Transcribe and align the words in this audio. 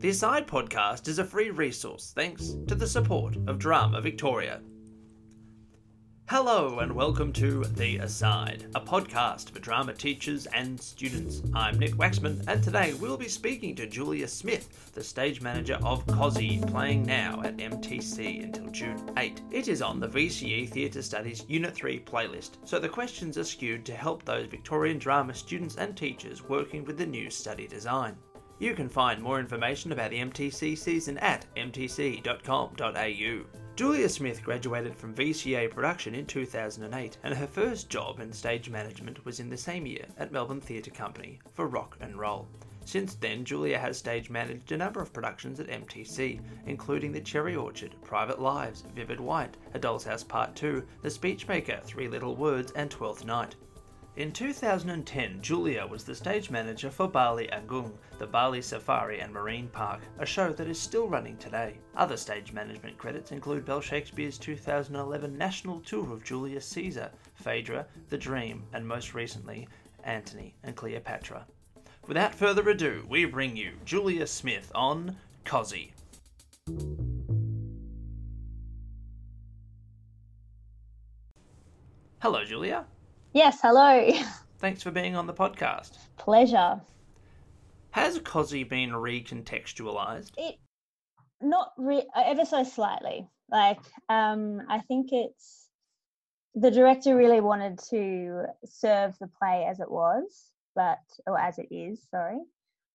The 0.00 0.10
Aside 0.10 0.46
podcast 0.46 1.08
is 1.08 1.18
a 1.18 1.24
free 1.24 1.50
resource 1.50 2.12
thanks 2.14 2.54
to 2.68 2.76
the 2.76 2.86
support 2.86 3.34
of 3.48 3.58
Drama 3.58 4.00
Victoria. 4.00 4.60
Hello 6.28 6.78
and 6.78 6.92
welcome 6.94 7.32
to 7.32 7.64
The 7.64 7.96
Aside, 7.96 8.66
a 8.76 8.80
podcast 8.80 9.50
for 9.50 9.58
drama 9.58 9.92
teachers 9.92 10.46
and 10.54 10.80
students. 10.80 11.42
I'm 11.52 11.80
Nick 11.80 11.94
Waxman, 11.94 12.44
and 12.46 12.62
today 12.62 12.94
we'll 13.00 13.16
be 13.16 13.26
speaking 13.26 13.74
to 13.74 13.88
Julia 13.88 14.28
Smith, 14.28 14.92
the 14.92 15.02
stage 15.02 15.40
manager 15.40 15.80
of 15.82 16.06
Cosi, 16.06 16.60
playing 16.68 17.04
now 17.04 17.42
at 17.42 17.56
MTC 17.56 18.44
until 18.44 18.68
June 18.68 19.10
8. 19.16 19.40
It 19.50 19.66
is 19.66 19.82
on 19.82 19.98
the 19.98 20.06
VCE 20.06 20.68
Theatre 20.68 21.02
Studies 21.02 21.44
Unit 21.48 21.74
3 21.74 21.98
playlist, 22.00 22.58
so 22.64 22.78
the 22.78 22.88
questions 22.88 23.36
are 23.36 23.42
skewed 23.42 23.84
to 23.86 23.96
help 23.96 24.24
those 24.24 24.46
Victorian 24.46 24.98
drama 24.98 25.34
students 25.34 25.74
and 25.74 25.96
teachers 25.96 26.44
working 26.44 26.84
with 26.84 26.98
the 26.98 27.06
new 27.06 27.30
study 27.30 27.66
design. 27.66 28.14
You 28.60 28.74
can 28.74 28.88
find 28.88 29.22
more 29.22 29.38
information 29.38 29.92
about 29.92 30.10
the 30.10 30.18
MTC 30.18 30.76
season 30.76 31.16
at 31.18 31.46
mtc.com.au. 31.56 33.44
Julia 33.76 34.08
Smith 34.08 34.42
graduated 34.42 34.96
from 34.96 35.14
VCA 35.14 35.70
production 35.70 36.16
in 36.16 36.26
2008, 36.26 37.18
and 37.22 37.34
her 37.34 37.46
first 37.46 37.88
job 37.88 38.18
in 38.18 38.32
stage 38.32 38.68
management 38.68 39.24
was 39.24 39.38
in 39.38 39.48
the 39.48 39.56
same 39.56 39.86
year 39.86 40.04
at 40.16 40.32
Melbourne 40.32 40.60
Theatre 40.60 40.90
Company 40.90 41.38
for 41.54 41.68
Rock 41.68 41.96
and 42.00 42.16
Roll. 42.18 42.48
Since 42.84 43.14
then, 43.14 43.44
Julia 43.44 43.78
has 43.78 43.98
stage 43.98 44.30
managed 44.30 44.72
a 44.72 44.76
number 44.76 45.00
of 45.00 45.12
productions 45.12 45.60
at 45.60 45.68
MTC, 45.68 46.40
including 46.66 47.12
The 47.12 47.20
Cherry 47.20 47.54
Orchard, 47.54 47.94
Private 48.02 48.40
Lives, 48.40 48.82
Vivid 48.96 49.20
White, 49.20 49.56
A 49.74 49.78
Doll's 49.78 50.04
House 50.04 50.24
Part 50.24 50.56
2, 50.56 50.82
The 51.02 51.08
Speechmaker, 51.08 51.84
Three 51.84 52.08
Little 52.08 52.34
Words, 52.34 52.72
and 52.72 52.90
Twelfth 52.90 53.24
Night. 53.24 53.54
In 54.18 54.32
2010, 54.32 55.40
Julia 55.40 55.86
was 55.86 56.02
the 56.02 56.12
stage 56.12 56.50
manager 56.50 56.90
for 56.90 57.06
Bali 57.06 57.48
Agung, 57.52 57.92
the 58.18 58.26
Bali 58.26 58.60
Safari 58.60 59.20
and 59.20 59.32
Marine 59.32 59.68
Park, 59.68 60.00
a 60.18 60.26
show 60.26 60.52
that 60.54 60.66
is 60.66 60.76
still 60.76 61.06
running 61.06 61.36
today. 61.36 61.78
Other 61.94 62.16
stage 62.16 62.52
management 62.52 62.98
credits 62.98 63.30
include 63.30 63.64
Bell 63.64 63.80
Shakespeare's 63.80 64.36
2011 64.36 65.38
national 65.38 65.78
tour 65.82 66.12
of 66.12 66.24
Julius 66.24 66.66
Caesar, 66.66 67.12
Phaedra, 67.36 67.86
The 68.08 68.18
Dream, 68.18 68.64
and 68.72 68.84
most 68.84 69.14
recently, 69.14 69.68
Antony 70.02 70.56
and 70.64 70.74
Cleopatra. 70.74 71.46
Without 72.08 72.34
further 72.34 72.68
ado, 72.68 73.06
we 73.08 73.24
bring 73.24 73.56
you 73.56 73.74
Julia 73.84 74.26
Smith 74.26 74.72
on 74.74 75.16
Cosi. 75.44 75.92
Hello, 82.20 82.44
Julia. 82.44 82.84
Yes, 83.32 83.58
hello. 83.60 84.10
Thanks 84.58 84.82
for 84.82 84.90
being 84.90 85.14
on 85.14 85.26
the 85.26 85.34
podcast. 85.34 85.98
Pleasure. 86.16 86.80
Has 87.90 88.18
Cosi 88.20 88.64
been 88.64 88.90
recontextualized? 88.90 90.32
It 90.36 90.56
not 91.40 91.72
re- 91.76 92.08
ever 92.16 92.44
so 92.44 92.64
slightly. 92.64 93.28
Like 93.50 93.80
um, 94.08 94.62
I 94.68 94.80
think 94.80 95.10
it's 95.12 95.68
the 96.54 96.70
director 96.70 97.16
really 97.16 97.40
wanted 97.40 97.78
to 97.90 98.44
serve 98.64 99.14
the 99.20 99.28
play 99.40 99.66
as 99.70 99.80
it 99.80 99.90
was, 99.90 100.50
but 100.74 100.98
or 101.26 101.38
as 101.38 101.58
it 101.58 101.68
is, 101.70 102.02
sorry. 102.10 102.38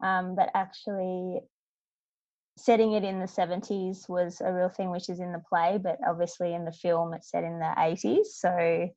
Um, 0.01 0.35
but 0.35 0.49
actually 0.55 1.41
setting 2.57 2.93
it 2.93 3.03
in 3.03 3.19
the 3.19 3.25
70s 3.25 4.09
was 4.09 4.41
a 4.41 4.51
real 4.51 4.69
thing 4.69 4.91
which 4.91 5.09
is 5.09 5.19
in 5.19 5.31
the 5.31 5.41
play 5.49 5.79
but 5.81 5.97
obviously 6.07 6.53
in 6.53 6.65
the 6.65 6.71
film 6.71 7.11
it's 7.11 7.31
set 7.31 7.43
in 7.43 7.57
the 7.57 7.73
80s 7.75 8.25
so 8.25 8.89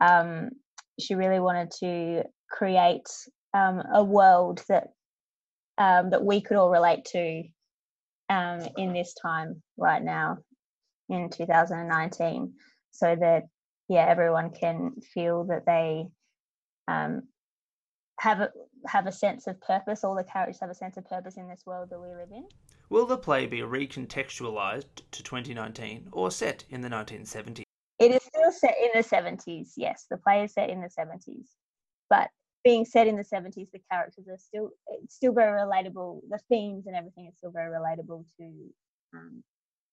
um, 0.00 0.50
she 0.98 1.14
really 1.14 1.40
wanted 1.40 1.70
to 1.80 2.24
create 2.50 3.08
um, 3.52 3.82
a 3.92 4.02
world 4.02 4.62
that 4.68 4.88
um, 5.76 6.10
that 6.10 6.24
we 6.24 6.40
could 6.40 6.56
all 6.56 6.70
relate 6.70 7.04
to 7.06 7.42
um, 8.28 8.60
in 8.76 8.92
this 8.92 9.14
time 9.14 9.62
right 9.76 10.02
now 10.02 10.38
in 11.08 11.30
2019 11.30 12.52
so 12.90 13.16
that 13.16 13.44
yeah 13.88 14.06
everyone 14.08 14.50
can 14.50 14.92
feel 15.12 15.44
that 15.44 15.66
they 15.66 16.04
um, 16.86 17.22
have 18.20 18.40
a 18.40 18.50
have 18.86 19.06
a 19.06 19.12
sense 19.12 19.46
of 19.46 19.60
purpose 19.60 20.04
all 20.04 20.14
the 20.14 20.24
characters 20.24 20.58
have 20.60 20.70
a 20.70 20.74
sense 20.74 20.96
of 20.96 21.04
purpose 21.06 21.36
in 21.36 21.48
this 21.48 21.62
world 21.66 21.88
that 21.90 22.00
we 22.00 22.08
live 22.08 22.30
in 22.30 22.44
Will 22.90 23.06
the 23.06 23.16
play 23.16 23.46
be 23.46 23.60
recontextualized 23.60 25.02
to 25.10 25.22
2019 25.22 26.08
or 26.12 26.30
set 26.30 26.64
in 26.68 26.82
the 26.82 26.88
1970s? 26.88 27.63
It 27.98 28.10
is 28.10 28.22
still 28.22 28.50
set 28.50 28.74
in 28.82 28.90
the 28.94 29.06
70s, 29.06 29.72
yes. 29.76 30.06
The 30.10 30.16
play 30.16 30.44
is 30.44 30.52
set 30.52 30.70
in 30.70 30.80
the 30.80 30.88
70s. 30.88 31.46
But 32.10 32.28
being 32.64 32.84
set 32.84 33.06
in 33.06 33.16
the 33.16 33.24
70s, 33.24 33.70
the 33.72 33.80
characters 33.90 34.26
are 34.28 34.38
still 34.38 34.70
it's 34.88 35.14
still 35.14 35.32
very 35.32 35.60
relatable. 35.60 36.22
The 36.28 36.40
themes 36.48 36.86
and 36.86 36.96
everything 36.96 37.26
is 37.26 37.36
still 37.36 37.50
very 37.50 37.70
relatable 37.70 38.24
to 38.38 38.52
um, 39.14 39.44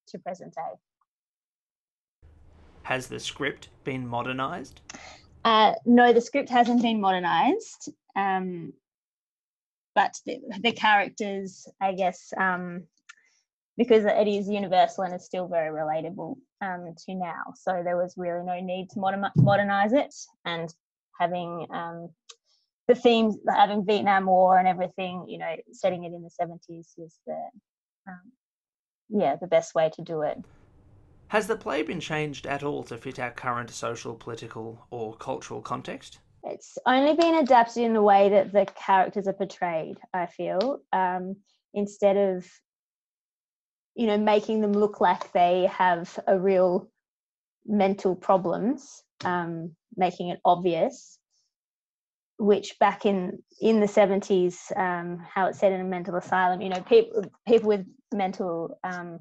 to 0.07 0.19
present 0.19 0.56
day. 0.56 2.29
Has 2.84 3.07
the 3.07 3.19
script 3.19 3.69
been 3.84 4.07
modernized? 4.07 4.81
Uh, 5.44 5.73
no, 5.85 6.13
the 6.13 6.22
script 6.22 6.50
hasn't 6.50 6.81
been 6.81 7.00
modernized. 7.01 7.91
Um, 8.16 8.73
but 9.94 10.16
the, 10.25 10.40
the 10.61 10.72
characters, 10.72 11.67
I 11.81 11.94
guess, 11.94 12.34
um, 12.38 12.84
because 13.78 14.06
it 14.06 14.28
is 14.28 14.50
universal 14.50 15.04
and 15.04 15.14
it's 15.14 15.26
still 15.26 15.48
very 15.48 15.70
relatable 15.70 16.36
um, 16.62 16.94
to 17.06 17.16
now. 17.16 17.54
So 17.56 17.82
there 17.84 17.98
was 17.98 18.14
really 18.18 18.46
no 18.46 18.59
need 18.59 18.90
to 18.92 19.00
modern, 19.00 19.26
modernize 19.38 19.94
it 19.94 20.14
and 20.46 20.74
having 21.20 21.68
um, 21.74 22.09
the 22.88 22.96
themes, 22.96 23.38
having 23.50 23.86
Vietnam 23.86 24.26
War 24.26 24.58
and 24.58 24.68
everything, 24.68 25.26
you 25.28 25.38
know, 25.38 25.56
setting 25.72 26.04
it 26.04 26.14
in 26.14 26.22
the 26.22 26.30
70s 26.30 26.88
is 26.98 27.20
the, 27.26 27.38
um, 28.08 28.32
yeah, 29.09 29.36
the 29.36 29.48
best 29.48 29.74
way 29.74 29.90
to 29.96 30.02
do 30.02 30.22
it. 30.22 30.38
Has 31.30 31.48
the 31.48 31.56
play 31.56 31.82
been 31.82 32.02
changed 32.02 32.46
at 32.46 32.64
all 32.64 32.84
to 32.84 32.98
fit 32.98 33.18
our 33.18 33.32
current 33.32 33.70
social, 33.70 34.16
political, 34.16 34.86
or 34.92 35.16
cultural 35.16 35.62
context? 35.62 36.20
It's 36.44 36.78
only 36.86 37.16
been 37.16 37.36
adapted 37.36 37.84
in 37.84 37.94
the 37.94 38.02
way 38.02 38.30
that 38.30 38.52
the 38.52 38.66
characters 38.76 39.28
are 39.28 39.34
portrayed, 39.34 39.98
I 40.14 40.26
feel. 40.26 40.80
Um, 40.92 41.38
instead 41.74 42.18
of 42.18 42.46
you 43.96 44.07
know 44.07 44.18
making 44.18 44.62
them 44.62 44.74
look 44.74 45.02
like 45.02 45.31
they 45.34 45.69
have 45.72 46.19
a 46.28 46.40
real 46.40 46.90
mental 47.66 48.16
problems 48.16 49.03
um, 49.24 49.75
making 49.96 50.29
it 50.29 50.40
obvious 50.46 51.19
which 52.38 52.79
back 52.79 53.06
in 53.06 53.38
in 53.59 53.79
the 53.79 53.85
70s 53.85 54.75
um, 54.78 55.24
how 55.34 55.46
it 55.46 55.56
said 55.56 55.72
in 55.72 55.81
a 55.81 55.85
mental 55.85 56.16
asylum 56.16 56.62
you 56.62 56.69
know 56.69 56.81
people 56.81 57.24
people 57.47 57.69
with 57.69 57.85
mental 58.13 58.79
um, 58.84 59.19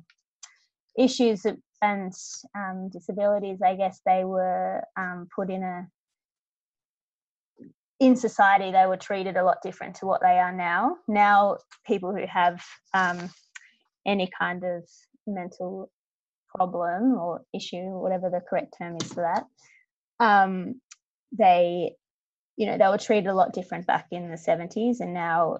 issues 0.99 1.45
and 1.83 2.13
um, 2.57 2.89
disabilities 2.93 3.59
i 3.65 3.75
guess 3.75 4.01
they 4.07 4.25
were 4.25 4.83
um, 4.97 5.29
put 5.35 5.51
in 5.51 5.63
a 5.63 5.87
in 8.01 8.17
society 8.17 8.73
they 8.73 8.87
were 8.87 8.97
treated 8.97 9.37
a 9.37 9.45
lot 9.45 9.59
different 9.63 9.95
to 9.95 10.07
what 10.07 10.23
they 10.23 10.39
are 10.39 10.53
now. 10.53 10.97
Now 11.07 11.59
people 11.87 12.17
who 12.17 12.27
have 12.27 12.65
um, 12.95 13.31
any 14.11 14.29
kind 14.37 14.65
of 14.65 14.83
mental 15.27 15.91
problem 16.55 17.15
or 17.15 17.43
issue, 17.55 17.99
whatever 17.99 18.29
the 18.29 18.41
correct 18.41 18.75
term 18.77 18.97
is 19.01 19.13
for 19.13 19.23
that, 19.23 19.45
um, 20.25 20.81
they, 21.33 21.93
you 22.57 22.67
know, 22.67 22.77
they 22.77 22.89
were 22.89 22.99
treated 22.99 23.29
a 23.29 23.35
lot 23.35 23.53
different 23.53 23.87
back 23.87 24.09
in 24.11 24.31
the 24.31 24.37
70s. 24.37 25.01
And 25.01 25.15
now 25.15 25.59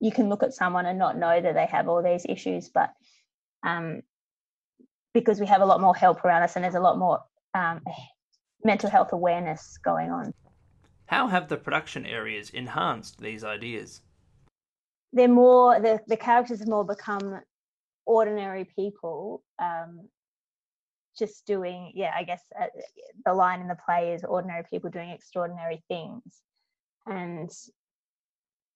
you 0.00 0.12
can 0.12 0.28
look 0.28 0.42
at 0.42 0.54
someone 0.54 0.86
and 0.86 0.98
not 0.98 1.18
know 1.18 1.40
that 1.40 1.54
they 1.54 1.66
have 1.66 1.88
all 1.88 2.02
these 2.02 2.24
issues, 2.28 2.70
but 2.72 2.90
um, 3.66 4.02
because 5.12 5.40
we 5.40 5.46
have 5.46 5.60
a 5.60 5.66
lot 5.66 5.80
more 5.80 5.94
help 5.94 6.24
around 6.24 6.42
us 6.42 6.54
and 6.54 6.64
there's 6.64 6.74
a 6.74 6.80
lot 6.80 6.98
more 6.98 7.20
um, 7.54 7.80
mental 8.64 8.88
health 8.88 9.12
awareness 9.12 9.78
going 9.84 10.10
on. 10.10 10.32
How 11.06 11.26
have 11.26 11.48
the 11.48 11.56
production 11.56 12.06
areas 12.06 12.50
enhanced 12.50 13.20
these 13.20 13.44
ideas? 13.44 14.02
They're 15.12 15.28
more, 15.28 15.78
the, 15.78 16.00
the 16.06 16.16
characters 16.16 16.60
have 16.60 16.68
more 16.68 16.86
become 16.86 17.40
ordinary 18.06 18.64
people 18.64 19.42
um, 19.60 20.08
just 21.18 21.46
doing 21.46 21.92
yeah 21.94 22.12
i 22.16 22.22
guess 22.22 22.42
uh, 22.60 22.66
the 23.24 23.34
line 23.34 23.60
in 23.60 23.68
the 23.68 23.76
play 23.86 24.12
is 24.12 24.24
ordinary 24.24 24.64
people 24.70 24.90
doing 24.90 25.10
extraordinary 25.10 25.82
things. 25.88 26.22
And 27.06 27.50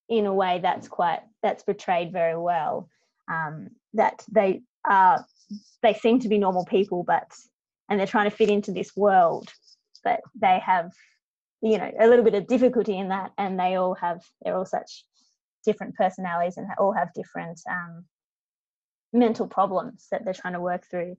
in 0.09 0.27
a 0.27 0.35
way 0.35 0.61
that's 0.63 0.89
quite 0.89 1.21
that's 1.43 1.63
portrayed 1.63 2.13
very 2.13 2.37
well 2.37 2.89
um, 3.31 3.69
that 3.95 4.23
they 4.31 4.63
are 4.85 5.25
they 5.83 5.95
seem 5.95 6.21
to 6.21 6.29
be 6.29 6.39
normal 6.39 6.65
people 6.65 7.03
but 7.03 7.29
and 7.89 7.99
they're 7.99 8.07
trying 8.07 8.31
to 8.31 8.37
fit 8.37 8.49
into 8.49 8.73
this 8.73 8.95
world 8.97 9.53
but 10.05 10.21
they 10.41 10.61
have 10.65 10.93
you 11.63 11.79
know 11.79 11.91
a 11.99 12.07
little 12.07 12.25
bit 12.25 12.35
of 12.35 12.47
difficulty 12.47 12.97
in 12.97 13.09
that 13.09 13.33
and 13.37 13.59
they 13.59 13.75
all 13.75 13.95
have 13.95 14.23
they're 14.43 14.57
all 14.57 14.65
such 14.65 15.05
different 15.65 15.95
personalities 15.97 16.57
and 16.57 16.69
they 16.69 16.75
all 16.79 16.93
have 16.93 17.13
different 17.15 17.61
um, 17.69 18.05
mental 19.13 19.47
problems 19.47 20.07
that 20.11 20.25
they're 20.25 20.35
trying 20.35 20.55
to 20.55 20.61
work 20.61 20.87
through. 20.91 21.17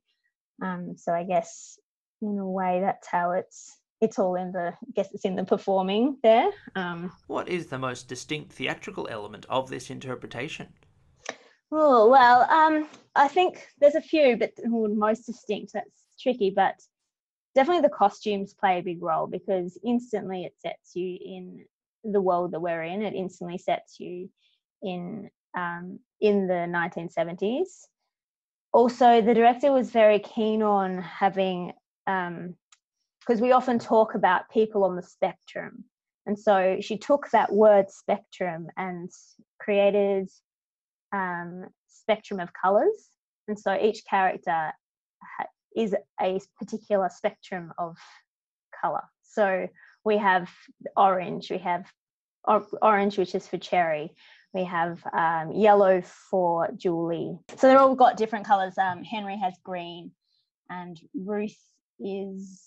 Um, 0.62 0.96
so 0.98 1.14
I 1.14 1.24
guess 1.24 1.78
in 2.22 2.38
a 2.38 2.50
way 2.50 2.82
that's 2.82 3.08
how 3.08 3.32
it's 3.32 3.78
it's 4.02 4.20
all 4.20 4.36
in 4.36 4.52
the 4.52 4.74
I 4.74 4.92
guess 4.94 5.10
it's 5.14 5.26
in 5.26 5.36
the 5.36 5.44
performing 5.44 6.18
there. 6.24 6.50
Um, 6.76 7.12
what 7.28 7.50
is 7.50 7.68
the 7.68 7.80
most 7.80 8.08
distinct 8.08 8.54
theatrical 8.54 9.08
element 9.10 9.46
of 9.50 9.70
this 9.70 9.90
interpretation? 9.90 10.74
Oh 11.72 12.10
well, 12.10 12.42
um, 12.50 12.88
I 13.16 13.28
think 13.28 13.68
there's 13.80 13.96
a 13.96 14.02
few, 14.02 14.38
but 14.38 14.54
most 14.66 15.26
distinct. 15.26 15.74
That's 15.74 16.06
tricky, 16.20 16.50
but 16.50 16.76
definitely 17.56 17.82
the 17.82 17.90
costumes 17.90 18.54
play 18.54 18.80
a 18.80 18.84
big 18.84 19.02
role 19.02 19.28
because 19.28 19.78
instantly 19.84 20.46
it 20.46 20.54
sets 20.60 20.96
you 20.96 21.18
in 21.20 21.66
the 22.04 22.22
world 22.22 22.52
that 22.52 22.62
we're 22.62 22.84
in. 22.84 23.02
It 23.02 23.16
instantly 23.16 23.58
sets 23.58 24.00
you 24.00 24.30
in 24.82 25.30
um, 25.58 26.00
in 26.22 26.48
the 26.48 26.54
1970s. 26.54 27.68
Also, 28.74 29.22
the 29.22 29.34
director 29.34 29.72
was 29.72 29.90
very 29.92 30.20
keen 30.20 30.62
on 30.62 31.02
having 31.02 31.74
because 32.06 33.40
um, 33.40 33.42
we 33.42 33.52
often 33.52 33.80
talk 33.80 34.16
about 34.16 34.50
people 34.50 34.84
on 34.84 34.96
the 34.96 35.02
spectrum, 35.02 35.84
and 36.26 36.38
so 36.38 36.78
she 36.80 36.98
took 36.98 37.30
that 37.32 37.52
word 37.52 37.90
spectrum 37.90 38.68
and 38.78 39.10
created 39.60 40.30
um, 41.14 41.66
spectrum 41.88 42.40
of 42.40 42.50
colors. 42.54 43.10
And 43.48 43.58
so 43.60 43.78
each 43.80 44.04
character 44.10 44.72
ha- 45.24 45.48
is 45.76 45.96
a 46.22 46.40
particular 46.60 47.10
spectrum 47.10 47.74
of 47.78 47.98
color. 48.82 49.04
So 49.24 49.68
we 50.04 50.18
have 50.18 50.50
orange, 50.96 51.50
we 51.50 51.60
have 51.60 51.86
or- 52.46 52.68
orange, 52.82 53.18
which 53.18 53.36
is 53.36 53.48
for 53.48 53.58
cherry. 53.58 54.16
We 54.58 54.64
have 54.64 55.04
um, 55.14 55.52
yellow 55.52 56.02
for 56.02 56.68
Julie. 56.76 57.38
So 57.58 57.68
they're 57.68 57.78
all 57.78 57.94
got 57.94 58.18
different 58.18 58.48
colors. 58.48 58.76
Um, 58.80 59.04
Henry 59.04 59.38
has 59.38 59.54
green, 59.64 60.12
and 60.68 61.00
Ruth 61.14 61.60
is 62.00 62.60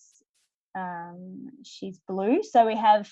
um, 0.79 1.49
she's 1.65 1.99
blue. 2.07 2.45
So 2.45 2.65
we 2.65 2.77
have 2.77 3.11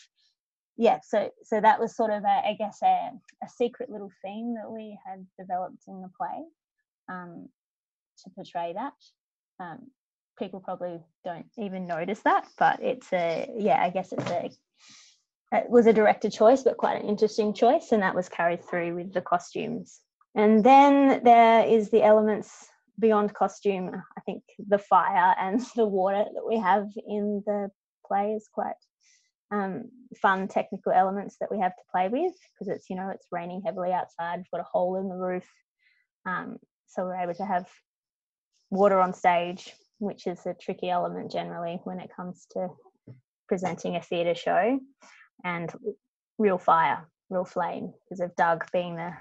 yeah, 0.76 1.00
so 1.02 1.28
so 1.42 1.60
that 1.60 1.80
was 1.80 1.96
sort 1.96 2.12
of 2.12 2.22
a, 2.22 2.28
I 2.28 2.54
guess 2.56 2.78
a, 2.84 3.10
a 3.42 3.48
secret 3.48 3.90
little 3.90 4.12
theme 4.24 4.54
that 4.54 4.70
we 4.70 4.96
had 5.04 5.26
developed 5.36 5.82
in 5.88 6.00
the 6.00 6.10
play 6.16 6.44
um, 7.10 7.48
to 8.22 8.30
portray 8.30 8.74
that. 8.74 8.92
Um, 9.58 9.88
people 10.38 10.60
probably 10.60 11.00
don't 11.24 11.50
even 11.58 11.88
notice 11.88 12.20
that, 12.20 12.46
but 12.56 12.80
it's 12.80 13.12
a 13.12 13.50
yeah, 13.58 13.82
I 13.82 13.90
guess 13.90 14.12
it's 14.12 14.30
a 14.30 14.50
it 15.52 15.68
was 15.68 15.86
a 15.86 15.92
director 15.92 16.28
choice, 16.30 16.62
but 16.62 16.76
quite 16.76 17.02
an 17.02 17.08
interesting 17.08 17.54
choice, 17.54 17.92
and 17.92 18.02
that 18.02 18.14
was 18.14 18.28
carried 18.28 18.64
through 18.64 18.94
with 18.94 19.12
the 19.12 19.22
costumes. 19.22 20.00
And 20.34 20.62
then 20.62 21.22
there 21.24 21.66
is 21.66 21.90
the 21.90 22.02
elements 22.02 22.66
beyond 22.98 23.34
costume. 23.34 23.90
I 24.16 24.20
think 24.22 24.42
the 24.68 24.78
fire 24.78 25.34
and 25.38 25.60
the 25.76 25.86
water 25.86 26.24
that 26.32 26.46
we 26.46 26.58
have 26.58 26.86
in 27.06 27.42
the 27.46 27.70
play 28.06 28.32
is 28.32 28.48
quite 28.52 28.74
um, 29.50 29.84
fun 30.20 30.48
technical 30.48 30.92
elements 30.92 31.36
that 31.40 31.50
we 31.50 31.58
have 31.60 31.74
to 31.74 31.82
play 31.90 32.08
with 32.08 32.34
because 32.52 32.68
it's 32.68 32.90
you 32.90 32.96
know 32.96 33.08
it's 33.08 33.26
raining 33.32 33.62
heavily 33.64 33.92
outside 33.92 34.38
we've 34.38 34.50
got 34.50 34.60
a 34.60 34.70
hole 34.70 34.96
in 34.96 35.08
the 35.08 35.14
roof 35.14 35.48
um, 36.26 36.58
so 36.86 37.04
we're 37.04 37.16
able 37.16 37.34
to 37.34 37.46
have 37.46 37.66
water 38.70 39.00
on 39.00 39.14
stage 39.14 39.72
which 39.98 40.26
is 40.26 40.44
a 40.44 40.54
tricky 40.54 40.90
element 40.90 41.30
generally 41.30 41.80
when 41.84 41.98
it 41.98 42.10
comes 42.14 42.46
to 42.50 42.68
presenting 43.48 43.96
a 43.96 44.02
theatre 44.02 44.34
show 44.34 44.78
and 45.44 45.72
real 46.38 46.58
fire 46.58 47.06
real 47.30 47.44
flame 47.44 47.92
because 48.04 48.20
of 48.20 48.34
doug 48.36 48.64
being 48.72 48.96
the 48.96 49.12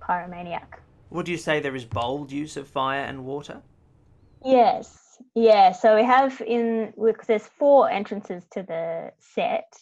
pyromaniac 0.00 0.78
would 1.10 1.28
you 1.28 1.36
say 1.36 1.60
there 1.60 1.76
is 1.76 1.84
bold 1.84 2.30
use 2.30 2.56
of 2.56 2.66
fire 2.68 3.02
and 3.02 3.24
water 3.24 3.60
yes 4.44 5.10
yeah, 5.34 5.72
so 5.72 5.96
we 5.96 6.04
have 6.04 6.40
in 6.46 6.92
there's 7.26 7.46
four 7.46 7.90
entrances 7.90 8.44
to 8.52 8.62
the 8.62 9.12
set, 9.18 9.72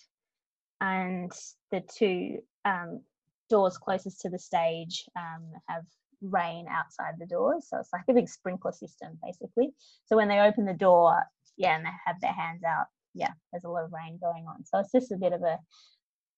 and 0.80 1.30
the 1.70 1.80
two 1.80 2.38
um, 2.64 3.00
doors 3.48 3.78
closest 3.78 4.20
to 4.22 4.30
the 4.30 4.38
stage 4.38 5.04
um, 5.16 5.44
have 5.68 5.84
rain 6.20 6.66
outside 6.68 7.14
the 7.18 7.26
doors, 7.26 7.66
so 7.68 7.78
it's 7.78 7.92
like 7.92 8.04
a 8.08 8.14
big 8.14 8.28
sprinkler 8.28 8.72
system 8.72 9.18
basically. 9.24 9.70
So 10.06 10.16
when 10.16 10.28
they 10.28 10.40
open 10.40 10.64
the 10.64 10.74
door, 10.74 11.22
yeah, 11.56 11.76
and 11.76 11.86
they 11.86 11.90
have 12.04 12.20
their 12.20 12.32
hands 12.32 12.62
out, 12.64 12.86
yeah, 13.18 13.32
there's 13.52 13.64
a 13.64 13.68
lot 13.68 13.84
of 13.84 13.92
rain 13.92 14.18
going 14.20 14.46
on. 14.46 14.64
So 14.64 14.78
it's 14.78 14.92
just 14.92 15.12
a 15.12 15.16
bit 15.16 15.32
of 15.32 15.42
a, 15.42 15.58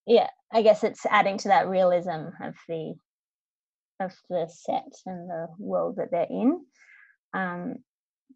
yeah, 0.07 0.29
I 0.53 0.63
guess 0.63 0.83
it's 0.83 1.07
adding 1.07 1.39
to 1.39 1.49
that 1.49 1.69
realism 1.69 2.29
of 2.43 2.55
the 2.69 2.95
of 4.01 4.15
the 4.31 4.49
set 4.49 4.93
and 5.05 5.29
the 5.29 5.49
world 5.59 5.97
that 5.97 6.11
they're 6.11 6.27
in. 6.31 6.61
Um, 7.35 7.77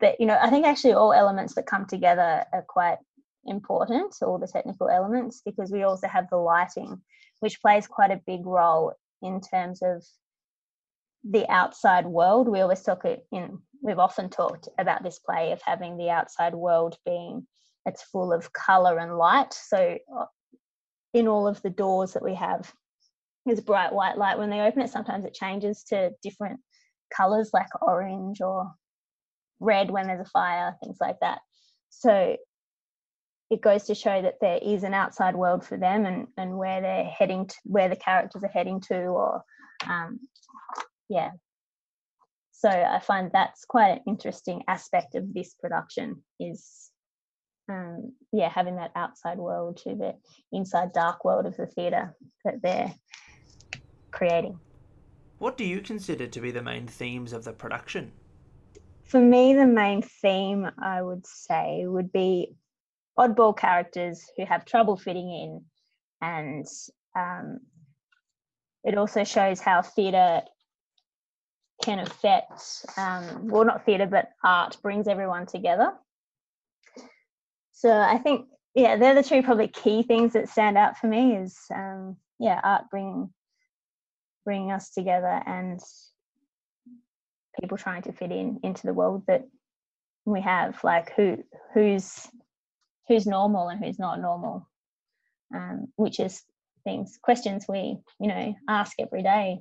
but 0.01 0.21
you 0.21 0.27
know 0.27 0.39
i 0.41 0.51
think 0.51 0.67
actually 0.67 0.93
all 0.93 1.13
elements 1.13 1.55
that 1.55 1.67
come 1.67 1.87
together 1.87 2.45
are 2.53 2.65
quite 2.69 2.99
important 3.47 4.15
all 4.23 4.39
the 4.39 4.47
technical 4.47 4.89
elements 4.89 5.43
because 5.45 5.71
we 5.71 5.83
also 5.83 6.09
have 6.09 6.29
the 6.31 6.37
lighting 6.37 7.01
which 7.41 7.61
plays 7.61 7.87
quite 7.87 8.11
a 8.11 8.21
big 8.27 8.47
role 8.47 8.93
in 9.23 9.41
terms 9.41 9.81
of 9.83 10.03
the 11.31 11.49
outside 11.51 12.07
world 12.07 12.49
we 12.49 12.61
always 12.61 12.83
talk 12.83 13.05
in 13.05 13.59
we've 13.83 13.99
often 13.99 14.29
talked 14.29 14.69
about 14.79 15.03
this 15.03 15.19
play 15.19 15.53
of 15.53 15.61
having 15.65 15.97
the 15.97 16.11
outside 16.11 16.55
world 16.55 16.97
being 17.05 17.47
it's 17.87 18.03
full 18.03 18.33
of 18.33 18.53
color 18.53 18.99
and 18.99 19.17
light 19.17 19.53
so 19.53 19.99
uh, 20.19 20.25
in 21.13 21.29
all 21.29 21.47
of 21.47 21.61
the 21.63 21.71
doors 21.71 22.13
that 22.13 22.23
we 22.23 22.35
have 22.35 22.73
is 23.49 23.61
bright 23.61 23.93
white 23.93 24.17
light 24.17 24.39
when 24.39 24.51
they 24.51 24.61
open 24.61 24.83
it 24.83 24.91
sometimes 24.91 25.25
it 25.25 25.35
changes 25.35 25.85
to 25.85 26.11
different 26.23 26.61
colors 27.15 27.51
like 27.53 27.69
orange 27.83 28.41
or 28.41 28.73
red 29.61 29.91
when 29.91 30.07
there's 30.07 30.27
a 30.27 30.31
fire, 30.31 30.77
things 30.83 30.99
like 31.01 31.17
that. 31.21 31.41
So 31.91 32.37
it 33.51 33.61
goes 33.61 33.85
to 33.85 33.95
show 33.95 34.23
that 34.23 34.37
there 34.41 34.59
is 34.63 34.85
an 34.85 34.95
outside 34.95 35.37
world 35.37 35.65
for 35.65 35.77
them 35.77 36.07
and, 36.07 36.27
and 36.37 36.57
where 36.57 36.81
they're 36.81 37.05
heading 37.05 37.47
to, 37.47 37.55
where 37.65 37.89
the 37.89 37.97
characters 37.97 38.43
are 38.43 38.49
heading 38.49 38.81
to, 38.89 38.97
or 38.97 39.43
um, 39.89 40.21
yeah. 41.09 41.31
So 42.53 42.69
I 42.69 42.99
find 43.01 43.31
that's 43.33 43.65
quite 43.65 43.91
an 43.91 44.01
interesting 44.07 44.63
aspect 44.69 45.15
of 45.15 45.35
this 45.35 45.55
production 45.55 46.23
is 46.41 46.91
um, 47.69 48.13
yeah, 48.33 48.49
having 48.49 48.77
that 48.77 48.93
outside 48.95 49.39
world 49.39 49.79
to 49.79 49.95
the 49.95 50.15
inside 50.53 50.93
dark 50.93 51.25
world 51.25 51.47
of 51.47 51.57
the 51.57 51.67
theatre 51.67 52.15
that 52.45 52.63
they're 52.63 52.95
creating. 54.11 54.59
What 55.39 55.57
do 55.57 55.65
you 55.65 55.81
consider 55.81 56.27
to 56.27 56.41
be 56.41 56.51
the 56.51 56.63
main 56.63 56.87
themes 56.87 57.33
of 57.33 57.45
the 57.45 57.53
production? 57.53 58.13
for 59.05 59.21
me, 59.21 59.55
the 59.55 59.67
main 59.67 60.03
theme 60.03 60.69
I 60.79 61.03
would 61.03 61.27
say 61.27 61.85
would 61.87 62.11
be 62.11 62.57
oddball 63.19 63.57
characters 63.57 64.29
who 64.37 64.45
have 64.45 64.65
trouble 64.65 64.97
fitting 64.97 65.31
in, 65.31 65.65
and 66.21 66.67
um, 67.17 67.61
it 68.83 68.97
also 68.97 69.25
shows 69.25 69.61
how 69.61 69.83
theatre 69.83 70.43
can 71.85 71.99
affect, 71.99 72.87
um, 72.97 73.49
well, 73.49 73.65
not 73.65 73.85
theatre, 73.85 74.07
but 74.07 74.31
art 74.43 74.79
brings 74.83 75.07
everyone 75.07 75.47
together. 75.47 75.93
So 77.85 77.93
I 77.93 78.17
think, 78.17 78.47
yeah, 78.75 78.97
they're 78.97 79.15
the 79.15 79.23
two 79.23 79.43
probably 79.43 79.69
key 79.69 80.05
things 80.05 80.33
that 80.33 80.49
stand 80.49 80.79
out 80.79 80.97
for 80.97 81.07
me 81.07 81.37
is, 81.37 81.55
um, 81.71 82.17
yeah, 82.39 82.59
art 82.65 82.85
bringing 82.91 83.29
bringing 84.47 84.73
us 84.73 84.89
together 84.89 85.43
and 85.45 85.79
people 87.61 87.77
trying 87.77 88.01
to 88.03 88.13
fit 88.13 88.33
in 88.33 88.59
into 88.63 88.87
the 88.87 88.95
world 88.95 89.23
that 89.27 89.43
we 90.25 90.41
have 90.41 90.83
like 90.83 91.13
who 91.15 91.37
who's 91.75 92.27
who's 93.07 93.27
normal 93.27 93.69
and 93.69 93.85
who's 93.85 93.99
not 93.99 94.19
normal. 94.19 94.67
Um, 95.55 95.89
which 95.97 96.19
is 96.21 96.43
things 96.85 97.19
questions 97.23 97.67
we 97.69 97.99
you 98.19 98.29
know 98.29 98.55
ask 98.67 98.95
every 98.99 99.23
day. 99.23 99.61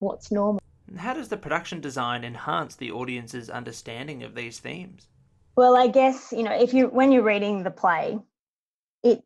What's 0.00 0.32
normal? 0.32 0.60
How 0.96 1.14
does 1.14 1.28
the 1.28 1.36
production 1.36 1.80
design 1.80 2.24
enhance 2.24 2.74
the 2.74 2.90
audience's 2.90 3.48
understanding 3.48 4.24
of 4.24 4.34
these 4.34 4.58
themes 4.58 5.06
well 5.60 5.76
i 5.76 5.86
guess 5.86 6.32
you 6.32 6.42
know 6.42 6.52
if 6.52 6.72
you 6.72 6.86
when 6.86 7.12
you're 7.12 7.22
reading 7.22 7.62
the 7.62 7.70
play 7.70 8.18
it 9.02 9.22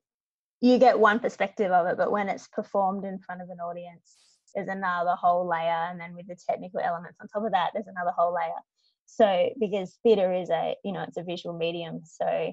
you 0.61 0.79
get 0.79 0.99
one 0.99 1.21
perspective 1.21 1.71
of 1.71 1.87
it 1.87 1.97
but 1.97 2.11
when 2.11 2.29
it's 2.29 2.49
performed 2.49 3.05
in 3.05 3.21
front 3.21 3.41
of 3.41 3.49
an 3.51 3.61
audience 3.61 4.17
there's 4.53 4.67
another 4.67 5.15
whole 5.15 5.49
layer 5.49 5.89
and 5.91 6.01
then 6.01 6.13
with 6.13 6.27
the 6.27 6.37
technical 6.49 6.81
elements 6.81 7.19
on 7.21 7.29
top 7.29 7.45
of 7.45 7.53
that 7.53 7.71
there's 7.73 7.87
another 7.87 8.13
whole 8.17 8.35
layer. 8.35 8.61
So 9.07 9.51
because 9.61 9.97
theatre 10.03 10.33
is 10.33 10.51
a 10.51 10.75
you 10.85 10.93
know 10.93 11.05
it's 11.07 11.17
a 11.17 11.23
visual 11.23 11.57
medium 11.57 12.01
so 12.03 12.53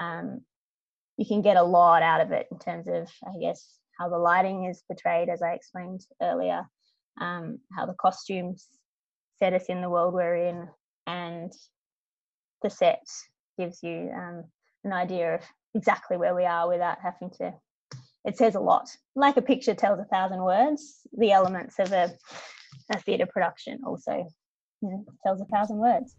um, 0.00 0.40
you 1.16 1.24
can 1.24 1.42
get 1.42 1.56
a 1.56 1.62
lot 1.62 2.02
out 2.02 2.22
of 2.22 2.32
it 2.32 2.48
in 2.50 2.58
terms 2.58 2.88
of 2.88 3.08
i 3.24 3.38
guess 3.40 3.78
how 3.98 4.08
the 4.08 4.18
lighting 4.18 4.64
is 4.64 4.82
portrayed 4.88 5.28
as 5.28 5.42
i 5.42 5.52
explained 5.52 6.00
earlier 6.20 6.64
um, 7.20 7.58
how 7.76 7.86
the 7.86 7.94
costumes 7.94 8.66
set 9.38 9.52
us 9.52 9.66
in 9.66 9.80
the 9.80 9.90
world 9.90 10.12
we're 10.12 10.34
in 10.34 10.66
and 11.06 11.52
the 12.62 12.70
set 12.70 13.06
gives 13.58 13.82
you 13.82 14.10
um, 14.14 14.44
an 14.84 14.92
idea 14.92 15.34
of 15.34 15.40
exactly 15.74 16.16
where 16.16 16.34
we 16.34 16.44
are 16.44 16.68
without 16.68 16.98
having 17.02 17.30
to 17.38 17.52
it 18.24 18.36
says 18.36 18.54
a 18.54 18.60
lot. 18.60 18.88
Like 19.16 19.36
a 19.36 19.42
picture 19.42 19.74
tells 19.74 19.98
a 19.98 20.04
thousand 20.04 20.42
words, 20.42 21.00
the 21.16 21.32
elements 21.32 21.78
of 21.78 21.92
a, 21.92 22.12
a 22.90 22.98
theatre 23.00 23.26
production 23.26 23.80
also 23.84 24.28
you 24.80 24.88
know, 24.90 25.04
tells 25.24 25.40
a 25.40 25.44
thousand 25.46 25.78
words. 25.78 26.14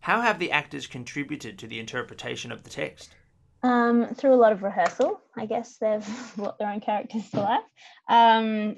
How 0.00 0.22
have 0.22 0.38
the 0.38 0.50
actors 0.50 0.86
contributed 0.86 1.58
to 1.58 1.66
the 1.66 1.78
interpretation 1.78 2.50
of 2.50 2.62
the 2.62 2.70
text? 2.70 3.14
Um, 3.62 4.14
through 4.14 4.32
a 4.32 4.36
lot 4.36 4.52
of 4.52 4.62
rehearsal, 4.62 5.20
I 5.36 5.44
guess 5.44 5.76
they've 5.76 6.06
brought 6.36 6.58
their 6.58 6.70
own 6.70 6.80
characters 6.80 7.28
to 7.30 7.40
life. 7.40 7.64
Um, 8.08 8.76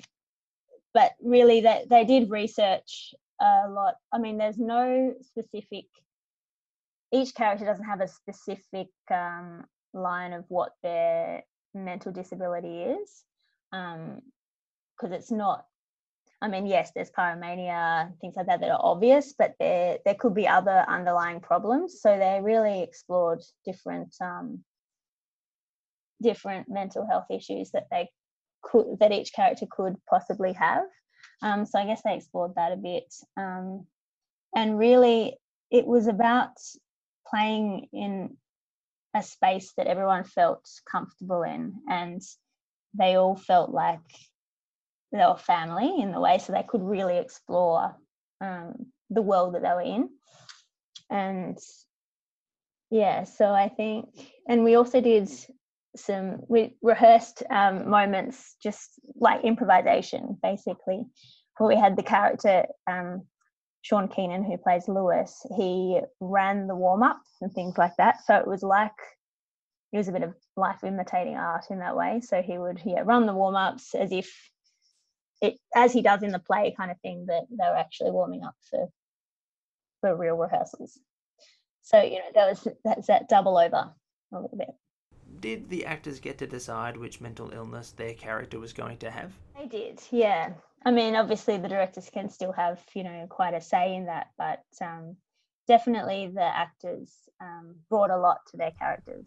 but 0.93 1.13
really 1.23 1.61
that 1.63 1.89
they 1.89 2.05
did 2.05 2.31
research 2.31 3.15
a 3.41 3.69
lot. 3.71 3.95
I 4.13 4.19
mean, 4.19 4.39
there's 4.39 4.59
no 4.59 5.15
specific. 5.23 5.87
Each 7.13 7.35
character 7.35 7.65
doesn't 7.65 7.85
have 7.85 8.01
a 8.01 8.09
specific 8.09 8.89
um, 9.11 9.65
line 9.93 10.33
of 10.33 10.45
what 10.49 10.73
their 10.83 11.43
mental 11.75 12.13
disability 12.13 12.83
is, 12.83 13.25
because 13.71 15.11
um, 15.11 15.13
it's 15.13 15.31
not. 15.31 15.67
I 16.41 16.49
mean, 16.49 16.67
yes, 16.67 16.91
there's 16.93 17.11
pyromania, 17.11 18.19
things 18.21 18.35
like 18.37 18.47
that 18.47 18.61
that 18.61 18.71
are 18.71 18.81
obvious, 18.83 19.35
but 19.39 19.55
there 19.61 19.99
there 20.05 20.17
could 20.17 20.35
be 20.35 20.49
other 20.49 20.85
underlying 20.89 21.41
problems. 21.41 22.01
So 22.01 22.19
they 22.19 22.41
really 22.43 22.83
explored 22.83 23.43
different 23.65 24.15
um, 24.21 24.65
different 26.21 26.69
mental 26.69 27.07
health 27.07 27.27
issues 27.31 27.71
that 27.73 27.87
they 27.91 28.09
could 28.63 28.99
that 29.01 29.13
each 29.13 29.33
character 29.33 29.67
could 29.71 29.97
possibly 30.09 30.53
have. 30.55 30.85
Um, 31.43 31.67
so 31.67 31.79
I 31.79 31.87
guess 31.87 32.03
they 32.05 32.17
explored 32.17 32.53
that 32.57 32.73
a 32.73 32.77
bit. 32.77 33.13
Um, 33.37 33.87
and 34.55 34.79
really, 34.79 35.39
it 35.71 35.87
was 35.87 36.07
about 36.07 36.51
playing 37.33 37.89
in 37.93 38.37
a 39.15 39.23
space 39.23 39.73
that 39.77 39.87
everyone 39.87 40.25
felt 40.25 40.69
comfortable 40.91 41.43
in, 41.43 41.75
and 41.89 42.21
they 42.99 43.17
all 43.17 43.37
felt 43.37 43.71
like 43.71 44.01
they 45.13 45.19
were 45.19 45.37
family 45.37 46.01
in 46.01 46.13
the 46.13 46.21
way, 46.21 46.39
so 46.39 46.53
they 46.53 46.65
could 46.67 46.83
really 46.83 47.19
explore 47.19 47.95
um, 48.41 48.87
the 49.11 49.23
world 49.23 49.55
that 49.55 49.63
they 49.63 49.69
were 49.69 49.83
in. 49.83 50.09
And 51.11 51.59
yeah, 52.91 53.25
so 53.25 53.47
I 53.47 53.69
think, 53.69 54.09
and 54.49 54.65
we 54.65 54.75
also 54.75 55.01
did 55.01 55.31
some 55.97 56.41
we 56.49 56.75
rehearsed 56.83 57.43
um, 57.51 57.89
moments 57.91 58.57
just 58.63 58.91
like 59.17 59.45
improvisation 59.45 60.39
basically 60.43 61.05
where 61.59 61.69
we 61.69 61.77
had 61.77 61.97
the 61.97 62.03
character 62.03 62.65
um, 62.91 63.27
sean 63.83 64.09
keenan 64.09 64.45
who 64.45 64.57
plays 64.57 64.89
lewis 64.89 65.45
he 65.57 66.01
ran 66.21 66.67
the 66.67 66.75
warm-ups 66.75 67.31
and 67.41 67.53
things 67.53 67.77
like 67.77 67.95
that 67.99 68.17
so 68.25 68.37
it 68.37 68.47
was 68.47 68.63
like 68.63 68.93
it 69.93 69.99
was 69.99 70.09
a 70.09 70.13
bit 70.13 70.23
of 70.23 70.35
life 70.57 70.83
imitating 70.85 71.37
art 71.37 71.65
in 71.71 71.79
that 71.79 71.97
way 71.97 72.21
so 72.21 72.41
he 72.41 72.59
would 72.59 72.81
yeah 72.85 73.03
run 73.05 73.27
the 73.27 73.35
warm-ups 73.35 73.95
as 73.95 74.13
if 74.13 74.33
it 75.41 75.59
as 75.75 75.93
he 75.93 76.03
does 76.03 76.23
in 76.23 76.31
the 76.31 76.39
play 76.39 76.75
kind 76.77 76.91
of 76.91 77.01
thing 77.01 77.27
that 77.27 77.43
they 77.51 77.69
were 77.69 77.77
actually 77.77 78.11
warming 78.11 78.45
up 78.45 78.55
for 78.71 78.89
for 80.01 80.17
real 80.17 80.37
rehearsals 80.37 80.99
so 81.83 82.01
you 82.01 82.19
know 82.19 82.31
that 82.35 82.49
was 82.49 82.69
that's 82.85 83.09
that 83.09 83.29
double 83.29 83.59
over 83.59 83.93
a 84.33 84.41
little 84.41 84.57
bit 84.57 84.71
did 85.41 85.69
the 85.69 85.85
actors 85.87 86.21
get 86.21 86.39
to 86.39 86.47
decide 86.47 86.97
which 86.97 87.21
mental 87.21 87.51
illness 87.51 87.91
their 87.91 88.15
character 88.15 88.59
was 88.59 88.73
going 88.73 88.99
to 88.99 89.11
have? 89.11 89.33
They 89.59 89.67
did, 89.67 90.01
yeah. 90.11 90.53
I 90.85 90.91
mean, 90.91 91.15
obviously, 91.15 91.57
the 91.57 91.69
directors 91.69 92.11
can 92.11 92.29
still 92.29 92.53
have, 92.53 92.81
you 92.95 93.05
know, 93.05 93.27
quite 93.29 93.55
a 93.55 93.61
say 93.61 93.95
in 93.95 94.07
that, 94.07 94.31
but 94.37 94.65
um, 94.81 95.17
definitely 95.69 96.31
the 96.35 96.43
actors 96.43 97.13
um, 97.41 97.77
brought 97.89 98.11
a 98.11 98.17
lot 98.17 98.39
to 98.51 98.57
their 98.57 98.73
characters. 98.73 99.25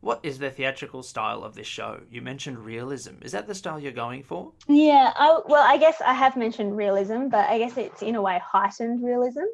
What 0.00 0.20
is 0.22 0.38
the 0.38 0.50
theatrical 0.50 1.02
style 1.02 1.44
of 1.44 1.54
this 1.54 1.66
show? 1.66 2.00
You 2.10 2.22
mentioned 2.22 2.58
realism. 2.58 3.16
Is 3.22 3.32
that 3.32 3.46
the 3.46 3.54
style 3.54 3.78
you're 3.78 3.92
going 3.92 4.22
for? 4.22 4.52
Yeah, 4.66 5.12
I, 5.14 5.40
well, 5.46 5.64
I 5.66 5.76
guess 5.76 6.00
I 6.00 6.14
have 6.14 6.36
mentioned 6.36 6.76
realism, 6.76 7.28
but 7.28 7.50
I 7.50 7.58
guess 7.58 7.76
it's 7.76 8.00
in 8.00 8.14
a 8.14 8.22
way 8.22 8.40
heightened 8.42 9.04
realism 9.04 9.44